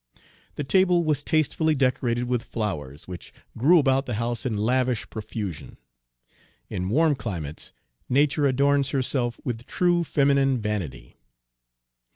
The 0.55 0.63
table 0.63 1.03
was 1.03 1.21
tastefully 1.21 1.75
decorated 1.75 2.23
with 2.23 2.41
flowers, 2.41 3.07
which 3.07 3.31
grew 3.55 3.77
about 3.77 4.07
the 4.07 4.15
house 4.15 4.47
in 4.47 4.57
lavish 4.57 5.07
profusion. 5.11 5.77
In 6.71 6.89
warm 6.89 7.13
climates 7.13 7.71
nature 8.09 8.47
adorns 8.47 8.89
herself 8.89 9.39
with 9.43 9.67
true 9.67 10.03
feminine 10.03 10.59
vanity. 10.59 11.17